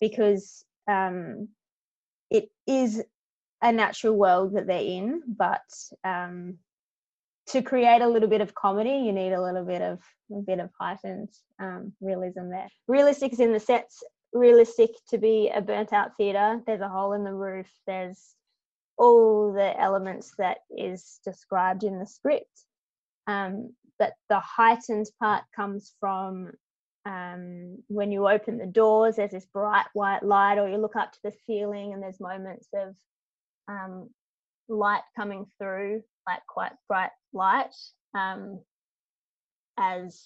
because 0.00 0.64
um, 0.88 1.48
it 2.28 2.50
is 2.66 3.04
a 3.62 3.70
natural 3.70 4.16
world 4.16 4.54
that 4.54 4.66
they're 4.66 4.80
in, 4.80 5.22
but 5.28 5.62
um, 6.02 6.58
to 7.48 7.62
create 7.62 8.00
a 8.00 8.08
little 8.08 8.28
bit 8.28 8.40
of 8.40 8.54
comedy, 8.54 8.90
you 8.90 9.12
need 9.12 9.32
a 9.32 9.42
little 9.42 9.64
bit 9.64 9.82
of 9.82 10.00
a 10.32 10.40
bit 10.40 10.58
of 10.58 10.70
heightened 10.80 11.28
um, 11.60 11.92
realism 12.00 12.48
there. 12.48 12.68
Realistic 12.88 13.32
is 13.32 13.40
in 13.40 13.52
the 13.52 13.60
sets. 13.60 14.02
Realistic 14.32 14.90
to 15.10 15.18
be 15.18 15.50
a 15.54 15.60
burnt 15.60 15.92
out 15.92 16.16
theatre. 16.16 16.60
There's 16.66 16.80
a 16.80 16.88
hole 16.88 17.12
in 17.12 17.24
the 17.24 17.32
roof. 17.32 17.70
There's 17.86 18.34
all 18.96 19.52
the 19.52 19.78
elements 19.80 20.32
that 20.38 20.58
is 20.76 21.20
described 21.24 21.84
in 21.84 21.98
the 21.98 22.06
script. 22.06 22.64
Um, 23.26 23.74
but 23.98 24.14
the 24.28 24.40
heightened 24.40 25.06
part 25.20 25.44
comes 25.54 25.94
from 26.00 26.52
um, 27.06 27.78
when 27.88 28.10
you 28.10 28.28
open 28.28 28.58
the 28.58 28.66
doors. 28.66 29.16
There's 29.16 29.30
this 29.30 29.46
bright 29.46 29.86
white 29.92 30.22
light, 30.22 30.58
or 30.58 30.68
you 30.68 30.78
look 30.78 30.96
up 30.96 31.12
to 31.12 31.18
the 31.22 31.32
ceiling, 31.46 31.92
and 31.92 32.02
there's 32.02 32.20
moments 32.20 32.68
of 32.74 32.94
um, 33.68 34.10
light 34.68 35.02
coming 35.16 35.46
through, 35.58 36.02
like 36.26 36.40
quite 36.48 36.72
bright 36.88 37.10
light. 37.32 37.74
Um, 38.14 38.60
as 39.78 40.22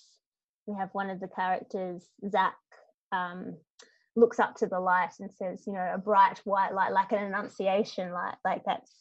we 0.67 0.77
have 0.77 0.91
one 0.93 1.11
of 1.11 1.21
the 1.21 1.29
characters, 1.29 2.05
Zac, 2.31 2.57
um, 3.13 3.57
looks 4.17 4.39
up 4.39 4.57
to 4.57 4.67
the 4.67 4.81
light 4.81 5.13
and 5.21 5.31
says, 5.33 5.65
you 5.67 5.73
know, 5.73 5.93
a 5.95 5.99
bright 5.99 6.41
white 6.45 6.75
light, 6.75 6.93
like 6.93 7.13
an 7.13 7.25
annunciation 7.25 8.13
light, 8.13 8.35
like 8.45 8.63
that's, 8.67 8.93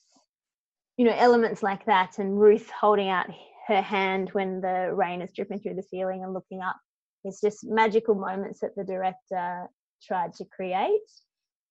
you 0.98 1.06
know, 1.06 1.16
elements 1.16 1.63
like 1.63 1.86
that. 1.86 2.20
And 2.20 2.39
Ruth 2.39 2.70
holding 2.70 3.10
out 3.10 3.27
her 3.68 3.82
hand 3.82 4.30
when 4.32 4.62
the 4.62 4.92
rain 4.94 5.22
is 5.22 5.32
dripping 5.34 5.60
through 5.60 5.75
the 5.75 5.84
ceiling 5.84 6.24
and 6.24 6.34
looking 6.34 6.62
up. 6.62 6.77
It's 7.24 7.42
just 7.42 7.66
magical 7.66 8.16
moments 8.16 8.62
that 8.62 8.75
the 8.75 8.86
director 8.86 9.68
tried 10.01 10.34
to 10.36 10.46
create. 10.46 11.01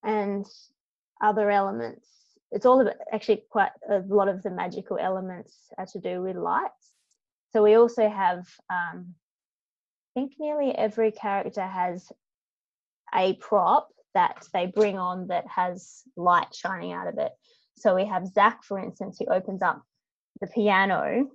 And 0.04 0.44
other 1.22 1.50
elements 1.50 2.06
it's 2.52 2.66
all 2.66 2.80
about 2.80 2.94
actually 3.12 3.44
quite 3.50 3.72
a 3.90 3.98
lot 4.08 4.28
of 4.28 4.42
the 4.42 4.50
magical 4.50 4.98
elements 4.98 5.54
are 5.78 5.86
to 5.86 6.00
do 6.00 6.22
with 6.22 6.36
lights. 6.36 6.92
So 7.52 7.62
we 7.62 7.74
also 7.74 8.08
have, 8.08 8.46
um, 8.70 9.14
I 10.16 10.20
think 10.20 10.34
nearly 10.38 10.72
every 10.72 11.10
character 11.12 11.62
has 11.62 12.10
a 13.14 13.34
prop 13.34 13.88
that 14.14 14.46
they 14.52 14.66
bring 14.66 14.98
on 14.98 15.28
that 15.28 15.46
has 15.48 16.02
light 16.16 16.54
shining 16.54 16.92
out 16.92 17.08
of 17.08 17.18
it. 17.18 17.32
So 17.76 17.94
we 17.94 18.06
have 18.06 18.26
Zac, 18.26 18.64
for 18.64 18.78
instance, 18.78 19.18
who 19.18 19.26
opens 19.26 19.62
up 19.62 19.82
the 20.40 20.46
piano 20.46 21.28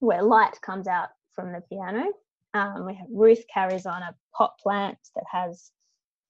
where 0.00 0.22
light 0.22 0.60
comes 0.62 0.88
out 0.88 1.10
from 1.34 1.52
the 1.52 1.62
piano. 1.70 2.06
Um, 2.54 2.86
we 2.86 2.94
have 2.94 3.06
Ruth 3.12 3.44
carries 3.52 3.86
on 3.86 4.02
a 4.02 4.14
pot 4.34 4.58
plant 4.60 4.98
that 5.14 5.24
has 5.30 5.70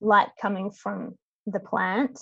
light 0.01 0.29
coming 0.41 0.71
from 0.71 1.17
the 1.47 1.61
plant. 1.61 2.21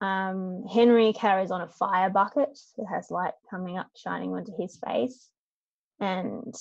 Um, 0.00 0.64
Henry 0.72 1.12
carries 1.12 1.50
on 1.50 1.60
a 1.60 1.68
fire 1.68 2.10
bucket 2.10 2.58
that 2.78 2.86
has 2.86 3.10
light 3.10 3.34
coming 3.50 3.76
up, 3.76 3.88
shining 3.96 4.32
onto 4.32 4.52
his 4.58 4.78
face. 4.84 5.28
And 6.00 6.54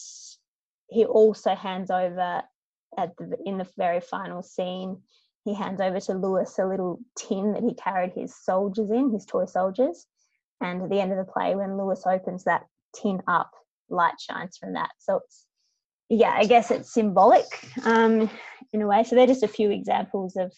he 0.90 1.06
also 1.06 1.56
hands 1.56 1.90
over 1.90 2.44
at 2.98 3.16
the 3.18 3.38
in 3.46 3.58
the 3.58 3.68
very 3.78 4.02
final 4.02 4.42
scene, 4.42 5.02
he 5.46 5.54
hands 5.54 5.80
over 5.80 6.00
to 6.00 6.14
Lewis 6.14 6.60
a 6.60 6.66
little 6.66 7.00
tin 7.16 7.54
that 7.54 7.64
he 7.64 7.74
carried 7.74 8.12
his 8.14 8.36
soldiers 8.36 8.92
in, 8.92 9.12
his 9.12 9.26
toy 9.26 9.46
soldiers. 9.46 10.06
And 10.62 10.82
at 10.82 10.90
the 10.90 11.00
end 11.00 11.12
of 11.12 11.18
the 11.18 11.32
play, 11.32 11.56
when 11.56 11.78
Lewis 11.78 12.04
opens 12.06 12.44
that 12.44 12.66
tin 12.94 13.22
up, 13.28 13.52
light 13.90 14.20
shines 14.20 14.58
from 14.58 14.74
that. 14.74 14.90
So 14.98 15.22
it's 15.24 15.46
yeah, 16.10 16.34
I 16.36 16.46
guess 16.46 16.72
it's 16.72 16.92
symbolic 16.92 17.46
um, 17.84 18.30
in 18.74 18.82
a 18.82 18.88
way. 18.88 19.04
So 19.04 19.16
they're 19.16 19.28
just 19.28 19.44
a 19.44 19.48
few 19.48 19.72
examples 19.72 20.36
of 20.36 20.52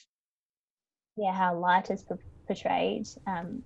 yeah 1.18 1.34
how 1.34 1.58
light 1.58 1.92
is 1.92 2.04
portrayed. 2.52 3.08
Um, 3.28 3.64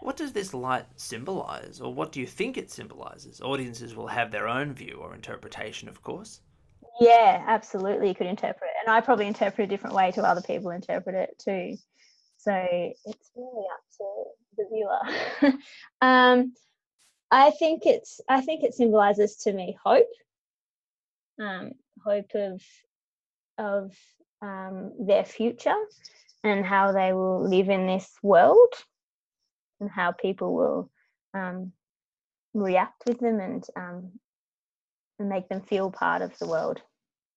what 0.00 0.16
does 0.16 0.32
this 0.32 0.54
light 0.54 0.86
symbolize, 0.96 1.80
or 1.80 1.92
what 1.92 2.12
do 2.12 2.20
you 2.20 2.26
think 2.26 2.56
it 2.56 2.70
symbolizes? 2.70 3.40
Audiences 3.40 3.94
will 3.94 4.06
have 4.06 4.30
their 4.30 4.48
own 4.48 4.72
view 4.72 4.98
or 5.00 5.14
interpretation, 5.14 5.88
of 5.88 6.02
course. 6.02 6.40
Yeah, 7.00 7.44
absolutely. 7.46 8.08
You 8.08 8.14
could 8.14 8.26
interpret 8.26 8.70
it. 8.70 8.76
And 8.86 8.94
I 8.94 9.00
probably 9.00 9.26
interpret 9.26 9.66
a 9.66 9.68
different 9.68 9.94
way 9.94 10.12
to 10.12 10.22
other 10.22 10.40
people 10.40 10.70
interpret 10.70 11.14
it 11.14 11.38
too. 11.38 11.76
So 12.38 12.52
it's 12.54 13.30
really 13.34 13.66
up 13.74 13.82
to 13.98 14.24
the 14.56 14.64
viewer. 14.72 15.52
um, 16.00 16.54
I 17.30 17.50
think 17.50 17.82
it's 17.84 18.20
I 18.28 18.40
think 18.40 18.64
it 18.64 18.72
symbolizes 18.74 19.36
to 19.38 19.52
me 19.52 19.76
hope. 19.84 20.06
Um, 21.38 21.72
hope 22.02 22.30
of 22.34 22.62
of 23.58 23.92
um, 24.40 24.92
their 24.98 25.24
future 25.24 25.76
and 26.44 26.64
how 26.64 26.92
they 26.92 27.12
will 27.12 27.48
live 27.48 27.68
in 27.68 27.86
this 27.86 28.10
world 28.22 28.72
and 29.80 29.90
how 29.90 30.12
people 30.12 30.54
will 30.54 30.90
um, 31.34 31.72
react 32.54 33.02
with 33.06 33.18
them 33.20 33.40
and 33.40 33.64
um, 33.76 34.12
and 35.18 35.28
make 35.28 35.48
them 35.48 35.62
feel 35.62 35.90
part 35.90 36.22
of 36.22 36.36
the 36.38 36.46
world. 36.46 36.80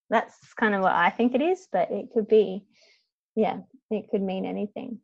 That's 0.10 0.36
kind 0.60 0.75
of 0.75 0.82
what 0.82 0.94
I 0.94 1.10
think 1.10 1.36
it 1.36 1.41
is, 1.41 1.68
but 1.72 1.91
it 1.91 2.10
could 2.13 2.27
be, 2.27 2.65
yeah, 3.36 3.60
it 3.89 4.10
could 4.10 4.22
mean 4.22 4.46
anything 4.46 5.00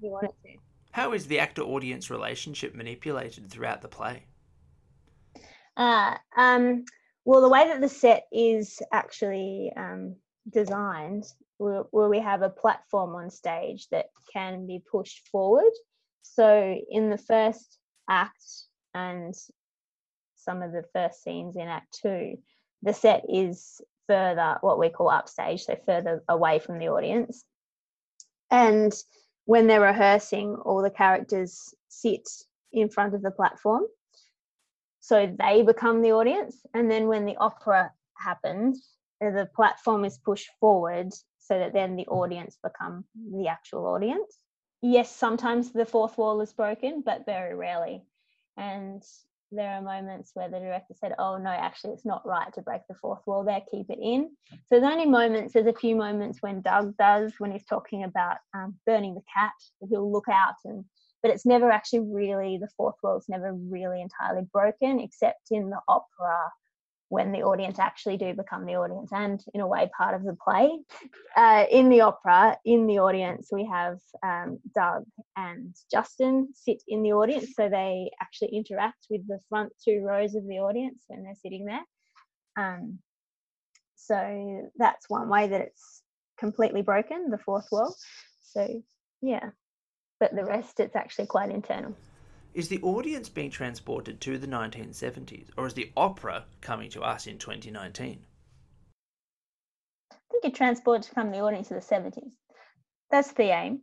you 0.00 0.10
want 0.10 0.26
it 0.26 0.34
to. 0.42 0.58
How 0.90 1.12
is 1.12 1.26
the 1.26 1.38
actor 1.38 1.62
audience 1.62 2.10
relationship 2.10 2.74
manipulated 2.74 3.50
throughout 3.50 3.82
the 3.82 3.88
play? 3.88 4.24
Uh, 5.76 6.16
um, 6.36 6.84
well, 7.24 7.40
the 7.40 7.48
way 7.48 7.66
that 7.68 7.80
the 7.80 7.88
set 7.88 8.24
is 8.32 8.80
actually 8.92 9.72
um, 9.76 10.16
designed 10.50 11.24
where 11.58 12.08
we 12.08 12.20
have 12.20 12.42
a 12.42 12.50
platform 12.50 13.14
on 13.14 13.30
stage 13.30 13.88
that 13.90 14.06
can 14.32 14.66
be 14.66 14.82
pushed 14.90 15.28
forward. 15.28 15.72
So 16.22 16.78
in 16.90 17.10
the 17.10 17.18
first 17.18 17.78
act 18.08 18.44
and 18.94 19.34
some 20.34 20.62
of 20.62 20.72
the 20.72 20.84
first 20.92 21.22
scenes 21.22 21.56
in 21.56 21.68
Act 21.68 21.98
Two, 22.02 22.36
the 22.82 22.92
set 22.92 23.24
is 23.28 23.80
further 24.06 24.58
what 24.60 24.78
we 24.78 24.88
call 24.88 25.08
upstage, 25.08 25.64
so 25.64 25.76
further 25.86 26.22
away 26.28 26.58
from 26.58 26.78
the 26.78 26.88
audience. 26.88 27.44
And 28.50 28.92
when 29.44 29.66
they're 29.66 29.80
rehearsing, 29.80 30.56
all 30.64 30.82
the 30.82 30.90
characters 30.90 31.74
sit 31.88 32.28
in 32.72 32.88
front 32.88 33.14
of 33.14 33.22
the 33.22 33.30
platform. 33.30 33.84
So 35.00 35.34
they 35.38 35.62
become 35.62 36.02
the 36.02 36.12
audience. 36.12 36.56
And 36.74 36.90
then 36.90 37.06
when 37.06 37.24
the 37.24 37.36
opera 37.36 37.92
happens, 38.18 38.88
the 39.20 39.48
platform 39.54 40.04
is 40.04 40.18
pushed 40.18 40.50
forward 40.60 41.12
so 41.46 41.58
that 41.58 41.72
then 41.72 41.96
the 41.96 42.06
audience 42.06 42.58
become 42.62 43.04
the 43.32 43.48
actual 43.48 43.86
audience. 43.86 44.38
Yes, 44.82 45.14
sometimes 45.14 45.72
the 45.72 45.86
fourth 45.86 46.18
wall 46.18 46.40
is 46.40 46.52
broken, 46.52 47.02
but 47.04 47.26
very 47.26 47.54
rarely. 47.54 48.02
And 48.56 49.02
there 49.52 49.70
are 49.72 49.82
moments 49.82 50.32
where 50.34 50.48
the 50.48 50.58
director 50.58 50.94
said, 50.94 51.14
Oh, 51.18 51.36
no, 51.38 51.50
actually, 51.50 51.92
it's 51.94 52.04
not 52.04 52.26
right 52.26 52.52
to 52.54 52.62
break 52.62 52.82
the 52.88 52.94
fourth 52.94 53.20
wall 53.26 53.44
there, 53.44 53.62
keep 53.70 53.88
it 53.90 53.98
in. 54.00 54.30
So 54.50 54.80
there's 54.80 54.92
only 54.92 55.06
moments, 55.06 55.54
there's 55.54 55.66
a 55.66 55.72
few 55.72 55.94
moments 55.94 56.38
when 56.40 56.62
Doug 56.62 56.96
does, 56.96 57.34
when 57.38 57.52
he's 57.52 57.64
talking 57.64 58.04
about 58.04 58.38
um, 58.54 58.74
burning 58.86 59.14
the 59.14 59.22
cat, 59.32 59.52
he'll 59.88 60.10
look 60.10 60.28
out 60.28 60.54
and 60.64 60.84
but 61.22 61.34
it's 61.34 61.46
never 61.46 61.72
actually 61.72 62.00
really 62.00 62.56
the 62.56 62.68
fourth 62.76 62.94
wall 63.02 63.16
is 63.16 63.28
never 63.28 63.52
really 63.52 64.00
entirely 64.00 64.46
broken 64.52 65.00
except 65.00 65.48
in 65.50 65.70
the 65.70 65.80
opera 65.88 66.38
when 67.08 67.32
the 67.32 67.42
audience 67.42 67.78
actually 67.78 68.16
do 68.16 68.34
become 68.34 68.66
the 68.66 68.74
audience 68.74 69.10
and 69.12 69.42
in 69.54 69.60
a 69.60 69.66
way 69.66 69.88
part 69.96 70.14
of 70.14 70.24
the 70.24 70.36
play. 70.42 70.70
Uh, 71.36 71.64
in 71.70 71.88
the 71.88 72.00
opera 72.00 72.56
in 72.64 72.86
the 72.86 72.98
audience 72.98 73.48
we 73.52 73.64
have 73.64 73.98
um, 74.24 74.58
doug 74.74 75.04
and 75.36 75.74
justin 75.90 76.48
sit 76.54 76.82
in 76.88 77.02
the 77.02 77.12
audience 77.12 77.54
so 77.54 77.68
they 77.68 78.10
actually 78.20 78.48
interact 78.48 79.06
with 79.10 79.26
the 79.28 79.38
front 79.48 79.72
two 79.84 80.02
rows 80.04 80.34
of 80.34 80.46
the 80.46 80.58
audience 80.58 81.04
when 81.08 81.22
they're 81.22 81.34
sitting 81.42 81.64
there. 81.64 81.84
Um, 82.56 82.98
so 83.96 84.70
that's 84.76 85.08
one 85.08 85.28
way 85.28 85.48
that 85.48 85.60
it's 85.60 86.02
completely 86.38 86.82
broken 86.82 87.30
the 87.30 87.38
fourth 87.38 87.66
wall. 87.70 87.94
So 88.40 88.82
yeah. 89.22 89.50
But 90.18 90.34
the 90.34 90.44
rest 90.44 90.80
it's 90.80 90.96
actually 90.96 91.26
quite 91.26 91.50
internal 91.50 91.94
is 92.56 92.68
the 92.68 92.80
audience 92.80 93.28
being 93.28 93.50
transported 93.50 94.18
to 94.22 94.38
the 94.38 94.46
1970s, 94.46 95.48
or 95.58 95.66
is 95.66 95.74
the 95.74 95.92
opera 95.94 96.46
coming 96.62 96.88
to 96.88 97.02
us 97.02 97.26
in 97.26 97.36
2019? 97.36 98.24
I 100.10 100.16
think 100.32 100.44
it 100.46 100.54
transports 100.54 101.06
from 101.06 101.30
the 101.30 101.40
audience 101.40 101.68
to 101.68 101.74
the 101.74 101.80
70s. 101.80 102.30
That's 103.10 103.32
the 103.34 103.54
aim, 103.54 103.82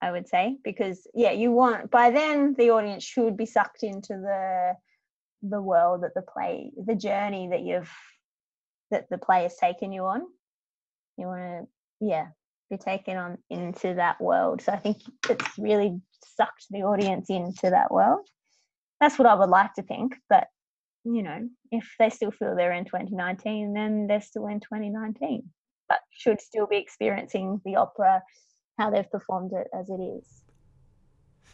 I 0.00 0.12
would 0.12 0.26
say, 0.26 0.56
because 0.64 1.06
yeah, 1.12 1.32
you 1.32 1.52
want 1.52 1.90
by 1.90 2.10
then 2.10 2.54
the 2.56 2.70
audience 2.70 3.04
should 3.04 3.36
be 3.36 3.44
sucked 3.44 3.82
into 3.82 4.14
the 4.14 4.72
the 5.42 5.60
world 5.60 6.02
that 6.02 6.14
the 6.14 6.22
play, 6.22 6.72
the 6.86 6.94
journey 6.94 7.48
that 7.50 7.60
you've 7.60 7.92
that 8.90 9.10
the 9.10 9.18
play 9.18 9.42
has 9.42 9.56
taken 9.56 9.92
you 9.92 10.04
on. 10.04 10.22
You 11.18 11.26
want 11.26 11.42
to, 11.42 12.06
yeah, 12.06 12.28
be 12.70 12.78
taken 12.78 13.18
on 13.18 13.38
into 13.50 13.94
that 13.94 14.20
world. 14.22 14.62
So 14.62 14.72
I 14.72 14.78
think 14.78 15.02
it's 15.28 15.58
really 15.58 16.00
sucked 16.36 16.66
the 16.70 16.82
audience 16.82 17.30
into 17.30 17.70
that 17.70 17.90
world. 17.90 18.26
That's 19.00 19.18
what 19.18 19.28
I 19.28 19.34
would 19.34 19.50
like 19.50 19.74
to 19.74 19.82
think. 19.82 20.14
But, 20.28 20.48
you 21.04 21.22
know, 21.22 21.48
if 21.70 21.94
they 21.98 22.10
still 22.10 22.30
feel 22.30 22.54
they're 22.54 22.72
in 22.72 22.84
2019, 22.84 23.72
then 23.72 24.06
they're 24.06 24.20
still 24.20 24.46
in 24.46 24.60
2019, 24.60 25.48
but 25.88 25.98
should 26.10 26.40
still 26.40 26.66
be 26.66 26.76
experiencing 26.76 27.60
the 27.64 27.76
opera, 27.76 28.22
how 28.78 28.90
they've 28.90 29.10
performed 29.10 29.52
it 29.52 29.68
as 29.78 29.88
it 29.88 30.00
is. 30.00 30.42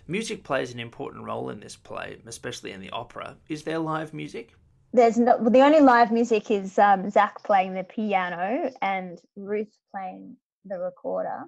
Music 0.08 0.44
plays 0.44 0.72
an 0.72 0.78
important 0.78 1.24
role 1.24 1.50
in 1.50 1.60
this 1.60 1.76
play, 1.76 2.18
especially 2.26 2.70
in 2.70 2.80
the 2.80 2.90
opera. 2.90 3.36
Is 3.48 3.64
there 3.64 3.78
live 3.78 4.14
music? 4.14 4.54
There's 4.92 5.18
no, 5.18 5.36
the 5.50 5.62
only 5.62 5.80
live 5.80 6.12
music 6.12 6.50
is 6.50 6.78
um, 6.78 7.10
Zac 7.10 7.42
playing 7.42 7.74
the 7.74 7.82
piano 7.82 8.70
and 8.80 9.18
Ruth 9.34 9.76
playing 9.92 10.36
the 10.64 10.78
recorder 10.78 11.44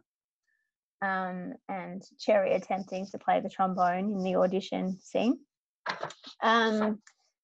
um, 1.02 1.54
and 1.68 2.02
Cherry 2.18 2.54
attempting 2.54 3.06
to 3.06 3.18
play 3.18 3.40
the 3.40 3.48
trombone 3.48 4.12
in 4.12 4.22
the 4.22 4.37
audition 4.37 4.98
scene. 5.00 5.38
Um, 6.42 7.00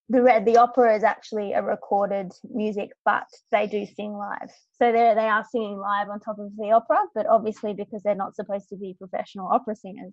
the 0.09 0.43
the 0.45 0.59
opera 0.59 0.95
is 0.97 1.03
actually 1.03 1.53
a 1.53 1.63
recorded 1.63 2.33
music, 2.53 2.91
but 3.05 3.27
they 3.51 3.67
do 3.67 3.87
sing 3.87 4.13
live. 4.13 4.51
So 4.79 4.93
they 4.93 5.13
they 5.15 5.29
are 5.29 5.45
singing 5.51 5.79
live 5.79 6.09
on 6.11 6.21
top 6.21 6.39
of 6.39 6.55
the 6.57 6.73
opera, 6.73 6.99
but 7.15 7.27
obviously 7.27 7.73
because 7.75 8.03
they're 8.03 8.15
not 8.15 8.37
supposed 8.37 8.69
to 8.69 8.77
be 8.77 8.97
professional 8.99 9.49
opera 9.51 9.77
singers, 9.77 10.13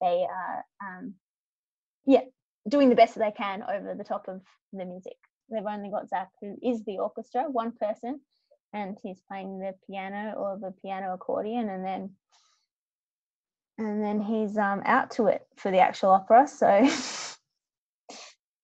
they 0.00 0.26
are 0.28 0.64
um, 0.82 1.14
yeah 2.04 2.22
doing 2.68 2.90
the 2.90 2.94
best 2.94 3.14
that 3.14 3.20
they 3.20 3.36
can 3.36 3.62
over 3.62 3.94
the 3.96 4.04
top 4.04 4.26
of 4.28 4.42
the 4.72 4.84
music. 4.84 5.16
They've 5.50 5.64
only 5.66 5.90
got 5.90 6.08
Zac, 6.08 6.28
who 6.40 6.56
is 6.62 6.84
the 6.84 6.98
orchestra, 6.98 7.44
one 7.50 7.72
person, 7.72 8.20
and 8.72 8.96
he's 9.02 9.20
playing 9.28 9.58
the 9.58 9.74
piano 9.86 10.34
or 10.36 10.58
the 10.60 10.72
piano 10.82 11.14
accordion 11.14 11.68
and 11.68 11.84
then 11.84 12.10
and 13.86 14.02
then 14.02 14.20
he's 14.20 14.56
um 14.56 14.82
out 14.84 15.10
to 15.12 15.26
it 15.26 15.46
for 15.56 15.70
the 15.70 15.78
actual 15.78 16.10
opera 16.10 16.46
so. 16.46 16.88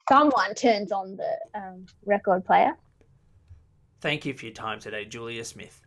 Someone 0.09 0.55
turns 0.55 0.91
on 0.91 1.19
the 1.19 1.59
um, 1.61 1.85
record 2.07 2.43
player. 2.47 2.73
Thank 4.01 4.25
you 4.25 4.33
for 4.33 4.47
your 4.47 4.55
time 4.55 4.81
today 4.81 5.05
julia 5.05 5.45
smith. 5.45 5.83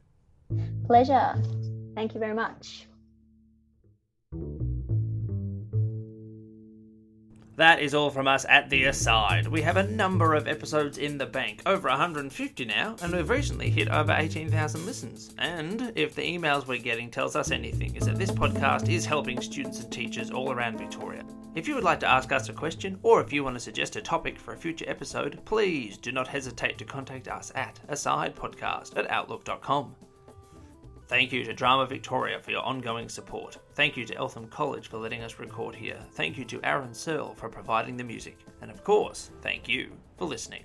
Pleasure. 0.85 1.41
Thank 1.95 2.13
you 2.13 2.19
very 2.19 2.35
much 2.35 2.85
That 7.61 7.79
is 7.79 7.93
all 7.93 8.09
from 8.09 8.27
us 8.27 8.43
at 8.49 8.71
The 8.71 8.85
Aside. 8.85 9.47
We 9.47 9.61
have 9.61 9.77
a 9.77 9.83
number 9.83 10.33
of 10.33 10.47
episodes 10.47 10.97
in 10.97 11.19
the 11.19 11.27
bank, 11.27 11.61
over 11.67 11.89
150 11.89 12.65
now, 12.65 12.95
and 13.03 13.13
we've 13.13 13.29
recently 13.29 13.69
hit 13.69 13.87
over 13.87 14.13
18,000 14.13 14.83
listens. 14.83 15.35
And 15.37 15.93
if 15.93 16.15
the 16.15 16.23
emails 16.23 16.65
we're 16.65 16.79
getting 16.79 17.11
tells 17.11 17.35
us 17.35 17.51
anything, 17.51 17.95
is 17.95 18.07
that 18.07 18.17
this 18.17 18.31
podcast 18.31 18.89
is 18.89 19.05
helping 19.05 19.39
students 19.39 19.79
and 19.79 19.91
teachers 19.91 20.31
all 20.31 20.51
around 20.51 20.79
Victoria. 20.79 21.23
If 21.53 21.67
you 21.67 21.75
would 21.75 21.83
like 21.83 21.99
to 21.99 22.09
ask 22.09 22.31
us 22.31 22.49
a 22.49 22.53
question, 22.53 22.97
or 23.03 23.21
if 23.21 23.31
you 23.31 23.43
want 23.43 23.57
to 23.57 23.59
suggest 23.59 23.95
a 23.95 24.01
topic 24.01 24.39
for 24.39 24.55
a 24.55 24.57
future 24.57 24.85
episode, 24.87 25.39
please 25.45 25.99
do 25.99 26.11
not 26.11 26.27
hesitate 26.27 26.79
to 26.79 26.83
contact 26.83 27.27
us 27.27 27.51
at 27.53 27.79
asidepodcast 27.89 28.97
at 28.97 29.07
outlook.com. 29.11 29.95
Thank 31.11 31.33
you 31.33 31.43
to 31.43 31.51
Drama 31.51 31.85
Victoria 31.87 32.39
for 32.39 32.51
your 32.51 32.61
ongoing 32.61 33.09
support. 33.09 33.57
Thank 33.73 33.97
you 33.97 34.05
to 34.05 34.15
Eltham 34.15 34.47
College 34.47 34.87
for 34.87 34.97
letting 34.97 35.23
us 35.23 35.39
record 35.39 35.75
here. 35.75 35.99
Thank 36.13 36.37
you 36.37 36.45
to 36.45 36.61
Aaron 36.63 36.93
Searle 36.93 37.33
for 37.35 37.49
providing 37.49 37.97
the 37.97 38.03
music. 38.05 38.37
And 38.61 38.71
of 38.71 38.85
course, 38.85 39.29
thank 39.41 39.67
you 39.67 39.91
for 40.17 40.23
listening. 40.23 40.63